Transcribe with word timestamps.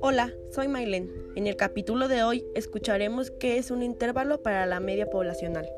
Hola, 0.00 0.34
soy 0.50 0.68
Mailen. 0.68 1.10
En 1.36 1.46
el 1.46 1.56
capítulo 1.56 2.08
de 2.08 2.24
hoy 2.24 2.44
escucharemos 2.54 3.30
qué 3.30 3.58
es 3.58 3.70
un 3.70 3.82
intervalo 3.82 4.42
para 4.42 4.66
la 4.66 4.80
media 4.80 5.06
poblacional. 5.06 5.68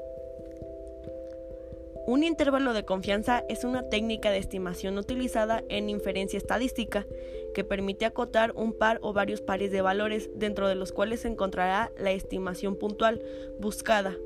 Un 2.07 2.23
intervalo 2.23 2.73
de 2.73 2.85
confianza 2.85 3.45
es 3.49 3.65
una 3.65 3.89
técnica 3.89 4.31
de 4.31 4.39
estimación 4.39 4.99
utilizada 4.99 5.63
en 5.69 5.91
inferencia 5.91 6.37
estadística 6.37 7.07
que 7.55 7.65
permite 7.65 8.07
acotar 8.07 8.53
un 8.57 8.73
par 8.73 8.99
o 9.03 9.13
varios 9.13 9.41
pares 9.41 9.71
de 9.71 9.83
valores 9.83 10.31
dentro 10.35 10.69
de 10.69 10.75
los 10.75 10.93
cuales 10.93 11.21
se 11.21 11.29
encontrará 11.29 11.93
la 11.99 12.13
estimación 12.13 12.77
puntual 12.77 13.23
buscada 13.59 14.17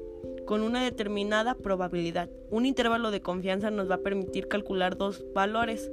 con 0.49 0.62
una 0.62 0.83
determinada 0.83 1.55
probabilidad. 1.55 2.30
Un 2.51 2.65
intervalo 2.65 3.11
de 3.11 3.21
confianza 3.21 3.71
nos 3.71 3.91
va 3.91 3.97
a 3.97 4.03
permitir 4.03 4.48
calcular 4.48 4.97
dos 4.97 5.23
valores 5.35 5.91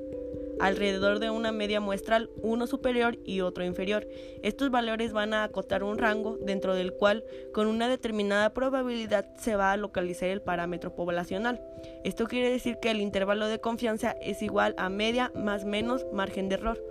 alrededor 0.62 1.20
de 1.20 1.30
una 1.30 1.52
media 1.52 1.82
muestral, 1.82 2.30
uno 2.42 2.66
superior 2.66 3.20
y 3.26 3.42
otro 3.42 3.66
inferior. 3.66 4.08
Estos 4.44 4.72
valores 4.72 5.12
van 5.12 5.34
a 5.34 5.44
acotar 5.44 5.84
un 5.84 5.98
rango 5.98 6.38
dentro 6.38 6.74
del 6.74 6.94
cual 6.94 7.26
con 7.54 7.68
una 7.68 7.90
determinada 7.90 8.54
probabilidad 8.54 9.26
se 9.36 9.58
va 9.58 9.74
a 9.74 9.78
localizar 9.78 10.30
el 10.30 10.42
parámetro 10.42 10.96
poblacional. 10.96 11.62
Esto 12.06 12.26
quiere 12.26 12.50
decir 12.50 12.78
que 12.82 12.92
el 12.92 13.02
intervalo 13.02 13.48
de 13.48 13.60
confianza 13.60 14.12
es 14.22 14.42
igual 14.42 14.74
a 14.78 14.88
media 14.88 15.34
más 15.36 15.66
menos 15.66 16.06
margen 16.14 16.48
de 16.48 16.56
error. 16.56 16.82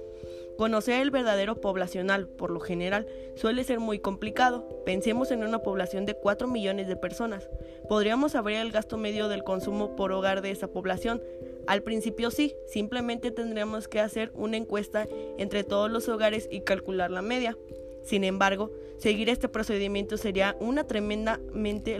Conocer 0.57 1.01
el 1.01 1.11
verdadero 1.11 1.61
poblacional, 1.61 2.29
por 2.29 2.51
lo 2.51 2.61
general, 2.61 3.09
suele 3.35 3.65
ser 3.65 3.81
muy 3.81 3.99
complicado. 3.99 4.83
Pensemos 4.87 5.33
en 5.33 5.43
una 5.43 5.59
población 5.63 6.07
de 6.07 6.15
4 6.15 6.47
millones 6.47 6.87
de 6.87 6.97
personas. 6.97 7.49
Podríamos 7.89 8.33
saber 8.33 8.57
el 8.57 8.71
gasto 8.71 8.97
medio 8.97 9.29
del 9.29 9.43
consumo 9.43 9.97
por 9.97 10.13
hogar 10.13 10.43
de 10.43 10.53
esa 10.53 10.69
población. 10.69 11.21
Al 11.67 11.83
principio 11.83 12.31
sí, 12.31 12.55
simplemente 12.69 13.33
tendríamos 13.33 13.89
que 13.89 13.99
hacer 13.99 14.31
una 14.35 14.57
encuesta 14.57 15.09
entre 15.39 15.65
todos 15.65 15.91
los 15.91 16.09
hogares 16.09 16.49
y 16.51 16.61
calcular 16.61 17.11
la 17.11 17.23
media. 17.23 17.57
Sin 18.05 18.23
embargo, 18.23 18.71
seguir 18.99 19.31
este 19.31 19.49
procedimiento 19.49 20.17
sería 20.19 20.57
una 20.61 20.87
tremendamente 20.87 21.99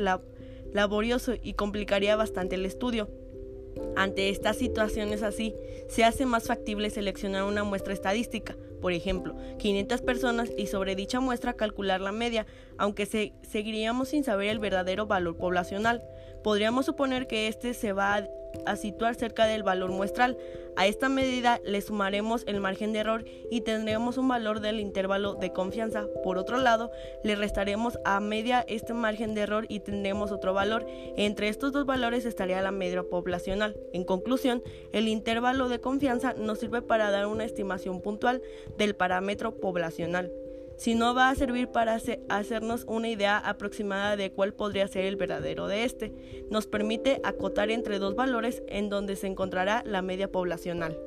laborioso 0.73 1.33
y 1.43 1.55
complicaría 1.55 2.15
bastante 2.15 2.55
el 2.55 2.67
estudio. 2.67 3.09
Ante 3.97 4.29
estas 4.29 4.57
situaciones 4.57 5.23
así, 5.23 5.55
se 5.89 6.05
hace 6.05 6.27
más 6.27 6.47
factible 6.47 6.91
seleccionar 6.91 7.45
una 7.45 7.65
muestra 7.65 7.93
estadística, 7.93 8.57
por 8.81 8.93
ejemplo, 8.93 9.35
500 9.59 10.03
personas 10.03 10.51
y 10.57 10.67
sobre 10.67 10.95
dicha 10.95 11.21
muestra 11.21 11.55
calcular 11.55 12.01
la 12.01 12.13
media, 12.13 12.47
aunque 12.77 13.07
se 13.07 13.33
seguiríamos 13.43 14.09
sin 14.09 14.25
saber 14.25 14.49
el 14.49 14.59
verdadero 14.59 15.07
valor 15.07 15.37
poblacional. 15.37 16.03
Podríamos 16.43 16.87
suponer 16.87 17.27
que 17.27 17.49
este 17.49 17.73
se 17.73 17.93
va 17.93 18.15
a 18.15 18.29
a 18.67 18.77
situar 18.77 19.15
cerca 19.15 19.47
del 19.47 19.63
valor 19.63 19.91
muestral. 19.91 20.37
A 20.77 20.87
esta 20.87 21.09
medida 21.09 21.61
le 21.65 21.81
sumaremos 21.81 22.43
el 22.47 22.61
margen 22.61 22.93
de 22.93 22.99
error 23.01 23.25
y 23.51 23.61
tendremos 23.61 24.19
un 24.19 24.27
valor 24.27 24.61
del 24.61 24.81
intervalo 24.81 25.35
de 25.35 25.53
confianza. 25.53 26.07
Por 26.25 26.37
otro 26.37 26.59
lado, 26.59 26.91
le 27.23 27.37
restaremos 27.37 27.99
a 28.05 28.19
media 28.21 28.65
este 28.67 28.93
margen 28.93 29.35
de 29.35 29.43
error 29.43 29.67
y 29.69 29.81
tendremos 29.81 30.33
otro 30.33 30.53
valor. 30.53 30.85
Entre 31.17 31.49
estos 31.49 31.73
dos 31.73 31.87
valores 31.87 32.25
estaría 32.25 32.61
la 32.61 32.73
media 32.73 33.05
poblacional. 33.05 33.77
En 33.93 34.05
conclusión, 34.05 34.63
el 34.93 35.07
intervalo 35.07 35.69
de 35.69 35.81
confianza 35.81 36.35
nos 36.35 36.59
sirve 36.59 36.83
para 36.83 37.11
dar 37.11 37.27
una 37.27 37.45
estimación 37.45 38.01
puntual 38.01 38.43
del 38.77 38.97
parámetro 38.97 39.55
poblacional 39.61 40.33
sino 40.77 41.15
va 41.15 41.29
a 41.29 41.35
servir 41.35 41.69
para 41.69 41.99
hacernos 42.29 42.85
una 42.89 43.09
idea 43.09 43.39
aproximada 43.39 44.17
de 44.17 44.33
cuál 44.33 44.55
podría 44.55 44.89
ser 44.89 45.05
el 45.05 45.17
verdadero 45.17 45.67
de 45.67 45.85
este. 45.85 46.13
Nos 46.51 46.67
permite 46.67 47.21
acotar 47.25 47.71
entre 47.71 47.99
dos 47.99 48.15
valores 48.15 48.63
en 48.69 48.89
donde 48.89 49.17
se 49.17 49.27
encontrará 49.27 49.83
la 49.87 50.03
media 50.03 50.31
poblacional. 50.31 50.99